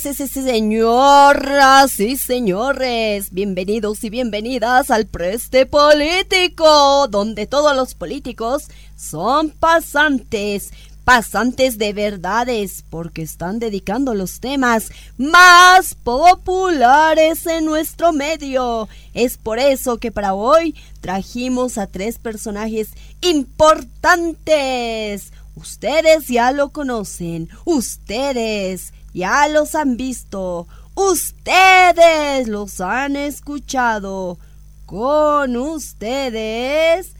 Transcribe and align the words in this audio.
señoras 0.00 2.00
y 2.00 2.16
señores, 2.16 3.30
bienvenidos 3.32 4.02
y 4.02 4.08
bienvenidas 4.08 4.90
al 4.90 5.06
Preste 5.06 5.66
Político, 5.66 7.06
donde 7.08 7.46
todos 7.46 7.76
los 7.76 7.94
políticos 7.94 8.68
son 8.96 9.50
pasantes, 9.50 10.70
pasantes 11.04 11.76
de 11.76 11.92
verdades, 11.92 12.82
porque 12.88 13.20
están 13.20 13.58
dedicando 13.58 14.14
los 14.14 14.40
temas 14.40 14.90
más 15.18 15.94
populares 15.96 17.46
en 17.46 17.66
nuestro 17.66 18.14
medio. 18.14 18.88
Es 19.12 19.36
por 19.36 19.58
eso 19.58 19.98
que 19.98 20.10
para 20.10 20.32
hoy 20.32 20.74
trajimos 21.02 21.76
a 21.76 21.86
tres 21.86 22.18
personajes 22.18 22.88
importantes. 23.20 25.30
Ustedes 25.56 26.28
ya 26.28 26.52
lo 26.52 26.70
conocen, 26.70 27.50
ustedes 27.66 28.94
ya 29.12 29.48
los 29.48 29.74
han 29.74 29.96
visto, 29.96 30.66
ustedes 30.94 32.48
los 32.48 32.80
han 32.80 33.16
escuchado. 33.16 34.38
Con 34.86 35.56
ustedes. 35.56 37.14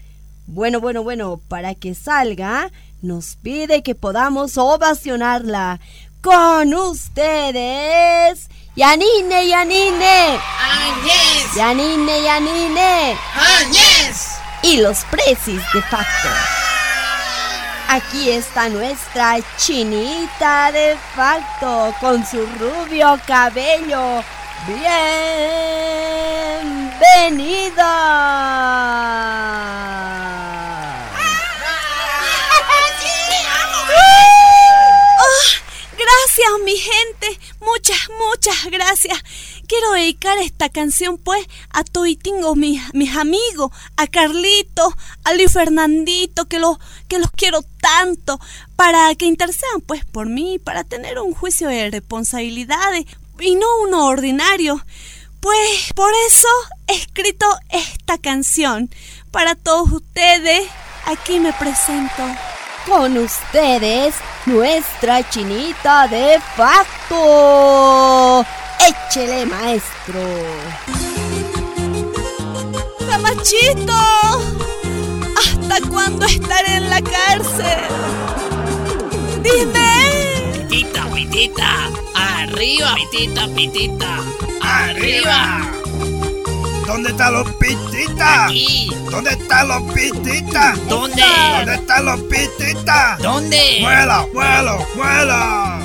Bueno, 0.47 0.81
bueno, 0.81 1.05
bueno, 1.05 1.41
para 1.47 1.77
que 1.77 1.95
salga, 1.95 2.73
nos 3.03 3.37
pide 3.37 3.83
que 3.83 3.95
podamos 3.95 4.59
ovacionarla. 4.59 5.79
Con 6.21 6.75
ustedes. 6.75 8.49
Yanine, 8.75 9.49
Yanine. 9.49 10.39
Añez. 10.61 11.55
Yanine, 11.55 12.23
Yanine. 12.23 13.17
Añez. 13.35 14.31
Y 14.63 14.79
los 14.79 15.05
precis 15.11 15.63
de 15.73 15.83
facto. 15.83 16.29
Aquí 17.93 18.31
está 18.31 18.69
nuestra 18.69 19.39
chinita 19.57 20.71
de 20.71 20.97
facto 21.17 21.93
con 21.99 22.25
su 22.25 22.47
rubio 22.47 23.19
cabello. 23.27 24.23
Bienvenida. 24.69 25.01
Gracias, 35.99 36.53
mi 36.65 36.77
gente. 36.77 37.41
Muchas, 37.59 38.09
muchas 38.21 38.71
gracias. 38.71 39.21
Quiero 39.71 39.93
dedicar 39.93 40.37
esta 40.39 40.69
canción, 40.69 41.17
pues, 41.17 41.47
a 41.73 41.85
toitingo, 41.85 42.57
mis, 42.57 42.83
mis 42.93 43.15
amigos, 43.15 43.71
a 43.97 44.09
Carlito, 44.09 44.93
a 45.23 45.33
Luis 45.35 45.53
Fernandito, 45.53 46.47
que 46.47 46.59
los, 46.59 46.79
que 47.07 47.21
los 47.21 47.31
quiero 47.31 47.63
tanto, 47.81 48.41
para 48.75 49.15
que 49.15 49.27
intercedan, 49.27 49.81
pues, 49.81 50.05
por 50.05 50.29
mí, 50.29 50.59
para 50.59 50.83
tener 50.83 51.21
un 51.21 51.35
juicio 51.35 51.69
de 51.69 51.89
responsabilidades 51.89 53.05
y 53.39 53.55
no 53.55 53.67
uno 53.85 54.07
ordinario. 54.07 54.85
Pues, 55.39 55.93
por 55.95 56.11
eso 56.27 56.49
he 56.89 56.97
escrito 56.97 57.47
esta 57.69 58.19
canción. 58.19 58.91
Para 59.31 59.55
todos 59.55 59.93
ustedes, 59.93 60.69
aquí 61.05 61.39
me 61.39 61.53
presento. 61.53 62.25
Con 62.87 63.17
ustedes, 63.19 64.17
nuestra 64.47 65.31
chinita 65.31 66.09
de 66.09 66.41
facto. 66.57 68.45
Échele, 68.89 69.47
maestro. 69.47 70.21
¡Camachito! 73.09 73.93
¿Hasta 75.37 75.89
cuándo 75.89 76.27
estaré 76.27 76.77
en 76.77 76.91
la 76.91 77.03
cárcel? 77.03 77.89
Dime. 79.43 80.69
Pitita, 80.69 81.05
pitita. 81.13 81.91
Arriba, 82.15 82.95
pitita, 82.95 83.47
pitita. 83.49 84.19
Arriba. 84.63 85.61
¿Dónde 86.87 87.11
están 87.11 87.35
los 87.35 87.51
pititas? 87.53 88.47
Aquí. 88.47 88.91
¿Dónde 89.11 89.31
están 89.31 89.69
los 89.69 89.83
pititas? 89.93 90.89
¿Dónde? 90.89 91.23
¿Dónde 91.57 91.75
están 91.75 92.05
los 92.05 92.21
pititas? 92.23 93.19
¿Dónde? 93.19 93.79
¡Muela, 93.81 94.27
muela, 94.33 94.79
muela! 94.97 95.80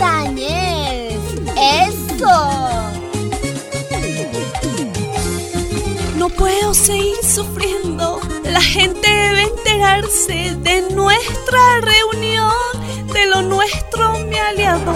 Añez. 0.00 1.18
Eso. 1.56 2.80
No 6.16 6.28
puedo 6.28 6.74
seguir 6.74 7.16
sufriendo. 7.22 8.20
La 8.44 8.60
gente 8.60 9.08
debe 9.08 9.42
enterarse 9.42 10.56
de 10.58 10.90
nuestra 10.94 11.80
reunión. 11.80 12.52
De 13.12 13.26
lo 13.26 13.42
nuestro, 13.42 14.18
mi 14.20 14.36
aliado. 14.36 14.92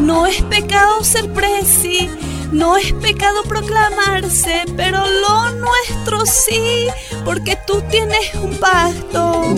No 0.00 0.26
es 0.26 0.42
pecado 0.42 1.02
ser 1.04 1.32
presi. 1.32 2.10
No 2.52 2.76
es 2.76 2.92
pecado 2.94 3.42
proclamarse, 3.42 4.62
pero 4.76 5.04
lo 5.04 5.50
nuestro 5.50 6.24
sí, 6.24 6.86
porque 7.24 7.58
tú 7.66 7.82
tienes 7.90 8.34
un 8.36 8.56
pacto. 8.56 9.54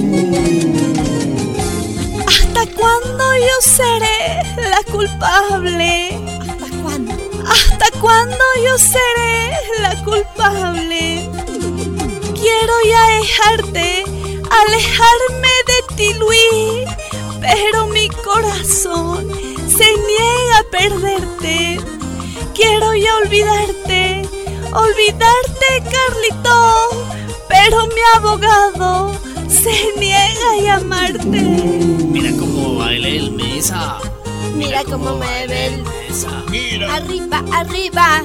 ¿Hasta 2.58 2.74
cuándo 2.74 3.24
yo 3.36 3.60
seré 3.60 4.42
la 4.56 4.82
culpable? 4.91 6.20
¿Hasta 6.41 6.82
cuándo? 6.82 7.14
¿Hasta 7.46 7.91
cuándo 8.00 8.44
yo 8.64 8.76
seré 8.78 9.52
la 9.80 9.94
culpable? 10.02 11.30
Quiero 12.34 12.72
ya 12.84 13.06
dejarte, 13.20 14.02
alejarme 14.50 15.52
de 15.68 15.94
ti, 15.94 16.14
Luis, 16.14 16.88
pero 17.41 17.86
mi 17.86 18.08
corazón 18.08 19.28
se 19.68 19.86
niega 20.08 20.58
a 20.58 20.64
perderte. 20.68 21.80
Quiero 22.56 22.92
ya 22.92 23.14
olvidarte, 23.18 24.28
olvidarte, 24.72 25.82
Carlito, 25.92 27.06
pero 27.48 27.86
mi 27.86 28.00
abogado 28.16 29.16
se 29.48 29.92
niega 29.97 30.50
a 30.54 30.60
llamarte. 30.60 31.78
Mira 33.68 33.82
cómo 33.84 33.98
baila 33.98 34.16
el 34.16 34.22
mesa. 34.22 34.48
Mira 34.56 34.84
cómo 34.84 35.16
me 35.18 35.46
ve 35.46 35.66
el- 35.66 35.82
mesa. 35.82 36.42
Mira. 36.50 36.94
Arriba, 36.96 37.44
arriba. 37.52 38.24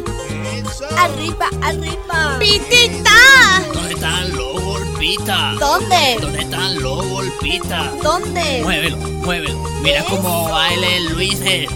Arriba, 0.97 1.49
arriba. 1.61 2.37
¡Pitita! 2.39 3.63
¿Dónde 3.73 3.93
están 3.93 4.37
los 4.37 4.61
golpitas? 4.63 5.59
¿Dónde? 5.59 6.17
¿Dónde 6.21 6.39
están 6.41 6.81
los 6.81 7.07
golpitas? 7.09 8.01
¿Dónde? 8.01 8.61
Muévelo, 8.63 8.97
muévelo. 8.97 9.59
Mira 9.81 10.03
cómo 10.05 10.49
baila 10.49 10.87
el 10.87 11.05
Luis 11.13 11.37
Fer. 11.39 11.67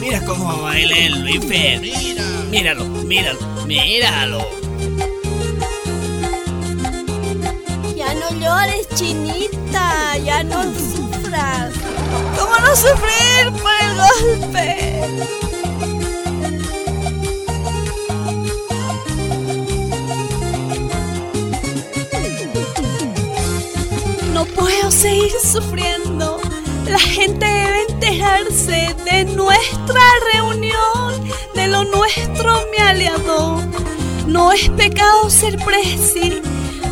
Mira 0.00 0.20
cómo 0.26 0.60
baila 0.62 0.96
el 0.98 1.20
Luis 1.22 1.44
Fer. 1.46 1.80
Míralo, 2.50 2.84
míralo, 2.84 3.38
míralo. 3.66 4.46
Chinita. 8.94 10.16
Ya 10.18 10.42
no 10.42 10.62
sufras. 10.62 11.74
¿Cómo 12.38 12.56
no 12.58 12.76
sufrir 12.76 13.52
por 13.62 13.72
el 13.82 13.96
golpe? 14.40 15.00
No 24.32 24.44
puedo 24.46 24.90
seguir 24.90 25.32
sufriendo. 25.42 26.40
La 26.86 26.98
gente 26.98 27.46
debe 27.46 27.82
enterarse 27.88 28.94
de 29.04 29.24
nuestra 29.24 30.02
reunión, 30.32 31.28
de 31.54 31.66
lo 31.66 31.84
nuestro, 31.84 32.60
mi 32.70 32.78
aliado. 32.78 33.62
No 34.26 34.52
es 34.52 34.68
pecado 34.70 35.30
ser 35.30 35.56
presi, 35.64 36.42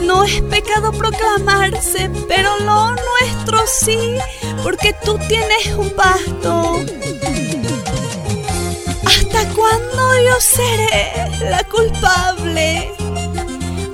no 0.02 0.24
es 0.24 0.40
pecado 0.42 0.92
proclamarse, 0.92 2.10
pero 2.28 2.58
lo 2.60 2.90
nuestro 2.90 3.58
sí, 3.66 4.18
porque 4.62 4.94
tú 5.04 5.18
tienes 5.28 5.66
un 5.76 5.90
pacto. 5.90 6.80
¿Hasta 9.04 9.48
cuándo 9.54 10.22
yo 10.24 10.40
seré 10.40 11.12
la 11.50 11.64
culpable? 11.64 12.92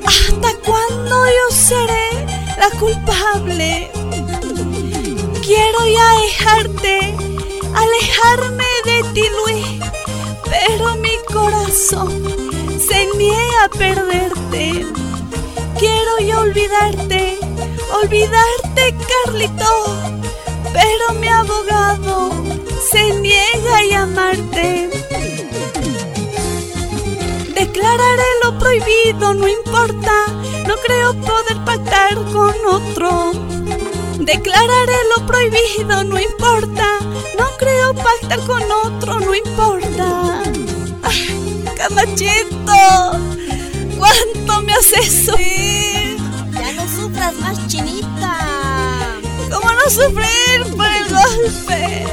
¿Hasta 0.06 0.54
cuándo 0.64 1.26
yo 1.26 1.54
seré 1.54 2.26
la 2.58 2.70
culpable? 2.78 3.90
Quiero 5.44 5.86
ya 5.86 6.10
dejarte, 6.22 7.14
alejarme 7.74 8.64
de 8.84 9.02
ti, 9.14 9.24
Luis, 9.44 9.80
pero 10.44 10.96
mi 10.96 11.16
corazón 11.32 12.22
se 12.78 13.06
niega 13.16 13.64
a 13.64 13.68
perderte. 13.68 15.07
Quiero 15.78 16.18
ya 16.18 16.40
olvidarte, 16.40 17.38
olvidarte, 18.02 18.94
Carlito, 19.24 19.96
pero 20.72 21.18
mi 21.20 21.28
abogado 21.28 22.32
se 22.90 23.12
niega 23.20 23.78
a 23.78 23.84
llamarte. 23.84 24.90
Declararé 27.54 28.30
lo 28.42 28.58
prohibido, 28.58 29.34
no 29.34 29.46
importa, 29.46 30.12
no 30.66 30.74
creo 30.84 31.14
poder 31.14 31.64
pactar 31.64 32.14
con 32.32 32.54
otro. 32.66 33.32
Declararé 34.18 34.98
lo 35.16 35.26
prohibido, 35.26 36.02
no 36.04 36.18
importa, 36.18 36.98
no 37.38 37.46
creo 37.56 37.94
pactar 37.94 38.40
con 38.40 38.62
otro, 38.84 39.20
no 39.20 39.34
importa. 39.34 40.42
Camachito, 41.76 43.12
¿cuánto 43.98 44.62
me 44.62 44.72
haces 44.72 45.26
sufrir? 45.26 46.16
Ya 46.52 46.72
no 46.72 46.88
sufras 46.88 47.34
más, 47.36 47.66
chinita. 47.66 49.16
¿Cómo 49.50 49.70
no 49.72 49.90
sufrir 49.90 50.76
por 50.76 50.86
el 50.86 51.08
golpe? 51.08 52.06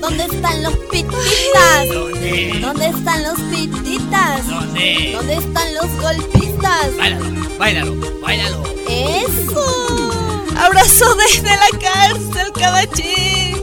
¿Dónde 0.00 0.24
están 0.24 0.62
los 0.62 0.74
pititas? 0.90 1.88
¿Dónde? 1.92 2.58
¿Dónde 2.60 2.86
están 2.88 3.22
los 3.24 3.40
pititas? 3.40 4.46
¿Dónde? 4.46 5.12
¿Dónde 5.16 5.34
están 5.34 5.74
los 5.74 5.90
golpistas? 6.00 6.96
Báilalo, 6.96 7.58
báilalo, 7.58 8.20
báilalo. 8.20 8.62
¡Eso! 8.88 10.10
Abrazo 10.56 11.14
desde 11.16 11.50
la 11.50 11.78
cárcel, 11.80 12.52
cabachín. 12.52 13.62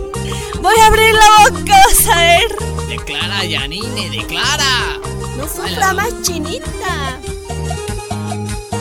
Voy 0.62 0.76
a 0.80 0.88
abrir 0.88 1.14
la 1.14 1.50
boca, 1.50 1.82
vas 1.88 2.08
a 2.08 2.16
ver. 2.20 2.56
Declara, 2.88 3.46
Yanine, 3.46 4.10
declara. 4.10 5.00
No 5.38 5.48
sufra 5.48 5.94
más, 5.94 6.22
chinita. 6.22 7.20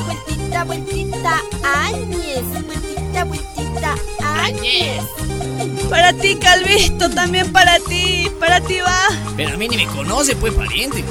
Vueltita, 0.05 0.65
vueltita, 0.65 1.43
Áñez. 1.63 2.43
Vueltita, 2.67 3.25
vueltita, 3.25 3.95
Áñez. 4.21 5.03
Para 5.89 6.13
ti, 6.13 6.37
Calvisto, 6.37 7.11
también 7.11 7.53
para 7.53 7.79
ti. 7.81 8.31
Para 8.39 8.61
ti 8.61 8.79
va. 8.81 9.09
Pero 9.37 9.55
a 9.55 9.57
mí 9.57 9.69
ni 9.69 9.77
me 9.77 9.87
conoce, 9.87 10.37
pues, 10.37 10.53
pariente. 10.53 11.05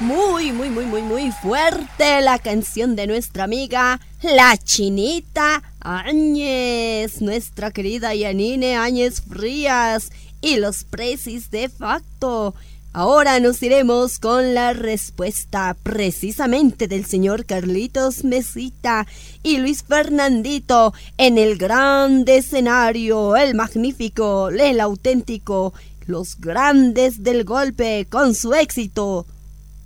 Muy, 0.00 0.52
muy, 0.52 0.70
muy, 0.70 0.86
muy, 0.86 1.02
muy 1.02 1.32
fuerte 1.32 2.20
la 2.22 2.38
canción 2.38 2.96
de 2.96 3.06
nuestra 3.06 3.44
amiga 3.44 4.00
La 4.22 4.56
Chinita 4.56 5.62
Áñez, 5.90 7.22
nuestra 7.22 7.70
querida 7.70 8.14
Yanine 8.14 8.76
Áñez 8.76 9.22
Frías 9.22 10.10
y 10.42 10.56
los 10.56 10.84
precis 10.84 11.50
de 11.50 11.70
facto. 11.70 12.54
Ahora 12.92 13.40
nos 13.40 13.62
iremos 13.62 14.18
con 14.18 14.54
la 14.54 14.74
respuesta 14.74 15.76
precisamente 15.82 16.88
del 16.88 17.06
señor 17.06 17.46
Carlitos 17.46 18.22
Mesita 18.22 19.06
y 19.42 19.56
Luis 19.58 19.82
Fernandito 19.82 20.92
en 21.16 21.38
el 21.38 21.56
grande 21.56 22.38
escenario, 22.38 23.36
el 23.36 23.54
magnífico, 23.54 24.50
el 24.50 24.80
auténtico, 24.80 25.72
los 26.06 26.38
grandes 26.38 27.22
del 27.22 27.44
golpe 27.44 28.06
con 28.10 28.34
su 28.34 28.52
éxito 28.52 29.26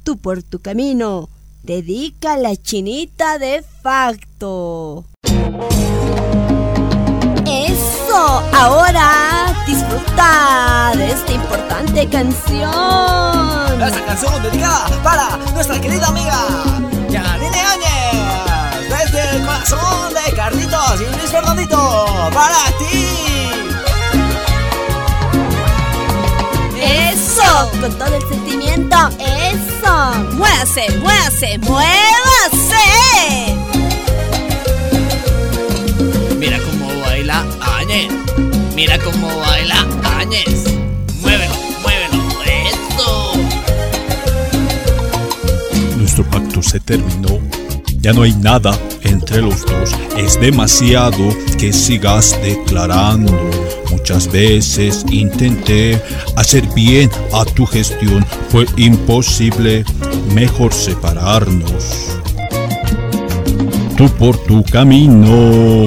tú 0.02 0.19
por 0.19 0.43
tu 0.43 0.60
camino. 0.60 1.28
Dedica 1.62 2.37
la 2.37 2.56
chinita 2.56 3.38
de 3.38 3.62
facto. 3.82 5.12
Eso, 7.47 8.43
ahora 8.53 9.53
disfruta 9.67 10.93
de 10.94 11.11
esta 11.11 11.33
importante 11.33 12.09
canción. 12.09 13.83
Esta 13.83 14.05
canción 14.06 14.43
dedicada 14.43 14.87
para 15.03 15.37
nuestra 15.53 15.81
querida 15.81 16.06
amiga 16.09 16.39
Yanine 17.09 17.61
Áñez. 17.61 18.89
Desde 18.89 19.37
el 19.37 19.44
corazón 19.44 20.15
de 20.15 20.33
Carlitos 20.37 21.00
y 21.00 21.17
Luis 21.17 21.31
Fernandito. 21.31 22.06
Para 22.33 22.71
ti. 22.79 23.09
Eso, 26.81 27.71
con 27.81 27.93
todo 27.99 28.15
el 28.15 28.29
sentimiento. 28.29 28.97
Eso. 29.19 30.12
Muévase, 30.33 30.91
muévase, 30.99 31.59
muévase. 31.59 33.62
Mira 38.74 38.98
cómo 38.98 39.28
baila 39.38 39.86
Áñez. 40.19 40.64
Muévelo, 41.20 41.54
muévelo. 41.82 42.22
Eso. 42.46 43.32
Nuestro 45.98 46.24
pacto 46.30 46.62
se 46.62 46.80
terminó. 46.80 47.38
Ya 48.00 48.12
no 48.12 48.22
hay 48.22 48.32
nada 48.32 48.76
entre 49.02 49.42
los 49.42 49.64
dos. 49.66 49.92
Es 50.16 50.40
demasiado 50.40 51.28
que 51.58 51.72
sigas 51.72 52.36
declarando. 52.42 53.32
Muchas 53.90 54.32
veces 54.32 55.04
intenté 55.10 56.00
hacer 56.36 56.66
bien 56.74 57.10
a 57.32 57.44
tu 57.44 57.66
gestión. 57.66 58.24
Fue 58.48 58.66
imposible. 58.76 59.84
Mejor 60.34 60.72
separarnos. 60.72 62.19
Tú 63.96 64.08
por 64.19 64.36
tu 64.44 64.64
camino 64.64 65.86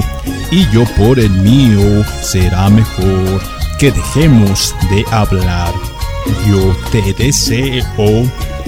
y 0.50 0.68
yo 0.70 0.84
por 0.96 1.18
el 1.18 1.30
mío. 1.30 2.04
Será 2.22 2.68
mejor 2.68 3.42
que 3.78 3.90
dejemos 3.92 4.74
de 4.90 5.04
hablar. 5.10 5.72
Yo 6.48 6.76
te 6.90 7.12
deseo 7.14 7.84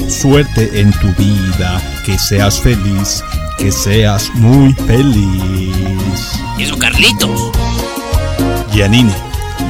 suerte 0.08 0.80
en 0.80 0.92
tu 0.92 1.08
vida, 1.14 1.82
que 2.04 2.18
seas 2.18 2.60
feliz, 2.60 3.24
que 3.58 3.72
seas 3.72 4.30
muy 4.34 4.72
feliz. 4.74 6.40
Eso, 6.58 6.78
Carlitos. 6.78 7.50
Yanine, 8.72 9.12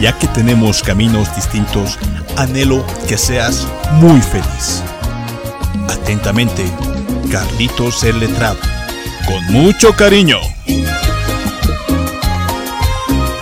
ya 0.00 0.12
que 0.18 0.26
tenemos 0.28 0.82
caminos 0.82 1.34
distintos, 1.34 1.98
anhelo 2.36 2.84
que 3.08 3.16
seas 3.16 3.66
muy 3.92 4.20
feliz. 4.20 4.82
Atentamente, 5.88 6.64
Carlitos 7.30 8.04
el 8.04 8.20
letrado. 8.20 8.58
Con 9.26 9.44
mucho 9.52 9.94
cariño. 9.94 10.38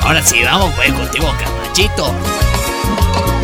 Ahora 0.07 0.23
sí, 0.23 0.41
vamos, 0.45 0.73
pues, 0.77 0.93
contigo, 0.93 1.27
Camachito. 1.37 2.15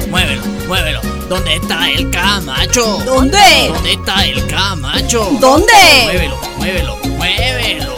Muévelo, 0.08 0.42
muévelo. 0.68 1.00
¿Dónde 1.28 1.56
está 1.56 1.90
el 1.90 2.08
Camacho? 2.10 2.98
¿Dónde? 3.04 3.66
¿Dónde 3.66 3.92
está 3.94 4.24
el 4.24 4.46
Camacho? 4.46 5.28
¿Dónde? 5.40 5.72
Muévelo, 6.04 6.38
muévelo, 6.58 6.96
muévelo. 7.16 7.94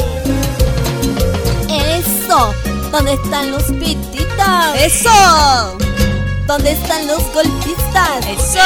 Eso. 1.68 2.54
¿Dónde 2.90 3.12
están 3.12 3.50
los 3.50 3.64
pititas? 3.64 4.80
Eso. 4.80 5.76
¿Dónde 6.46 6.72
están 6.72 7.06
los 7.06 7.22
golpistas? 7.34 8.26
Eso. 8.26 8.60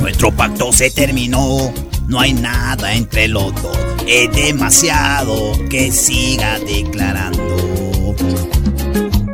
Nuestro 0.00 0.32
pacto 0.32 0.72
se 0.72 0.90
terminó, 0.90 1.72
no 2.08 2.18
hay 2.18 2.32
nada 2.32 2.92
entre 2.94 3.28
los 3.28 3.54
dos. 3.62 3.97
Es 4.10 4.32
demasiado 4.32 5.52
que 5.68 5.92
siga 5.92 6.58
declarando. 6.60 8.16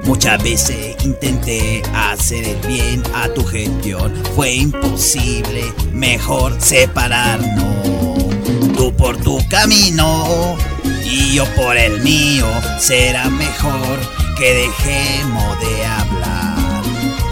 Muchas 0.02 0.43
veces 0.43 0.97
intenté 1.04 1.81
hacer 1.95 2.45
el 2.45 2.57
bien 2.66 3.00
a 3.14 3.28
tu 3.28 3.45
gestión, 3.45 4.12
fue 4.35 4.52
imposible, 4.52 5.62
mejor 5.93 6.61
separarnos. 6.61 8.19
Tú 8.76 8.93
por 8.97 9.16
tu 9.19 9.38
camino 9.49 10.57
y 11.04 11.35
yo 11.35 11.45
por 11.54 11.76
el 11.76 12.00
mío, 12.02 12.47
será 12.81 13.31
mejor 13.31 14.00
que 14.37 14.54
dejemos 14.54 15.61
de 15.61 15.87
hablar. 15.87 16.83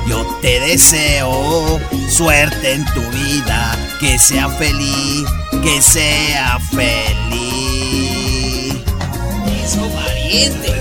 Yo 0.07 0.25
te 0.41 0.61
deseo 0.61 1.81
suerte 2.09 2.75
en 2.75 2.85
tu 2.95 3.01
vida, 3.11 3.77
que 3.99 4.17
sea 4.21 4.49
feliz, 4.49 5.25
que 5.62 5.81
sea 5.81 6.59
feliz. 6.59 7.12
Eso, 9.64 9.88
pariente. 9.90 10.73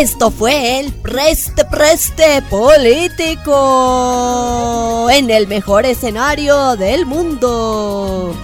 Esto 0.00 0.30
fue 0.32 0.80
el 0.80 0.92
Preste 0.92 1.64
Preste 1.64 2.42
Político 2.50 3.50
en 5.10 5.30
el 5.30 5.46
mejor 5.46 5.86
escenario 5.86 6.74
del 6.76 7.06
mundo. 7.06 8.34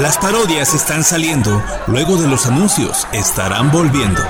Las 0.00 0.16
parodias 0.16 0.72
están 0.72 1.04
saliendo, 1.04 1.62
luego 1.86 2.16
de 2.16 2.26
los 2.26 2.46
anuncios 2.46 3.06
estarán 3.12 3.70
volviendo. 3.70 4.22